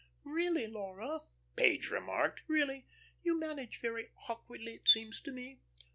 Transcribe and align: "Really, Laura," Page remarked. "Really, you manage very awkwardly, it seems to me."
"Really, 0.23 0.65
Laura," 0.65 1.21
Page 1.55 1.91
remarked. 1.91 2.41
"Really, 2.47 2.87
you 3.21 3.37
manage 3.39 3.79
very 3.79 4.09
awkwardly, 4.27 4.73
it 4.73 4.87
seems 4.87 5.21
to 5.21 5.31
me." 5.31 5.59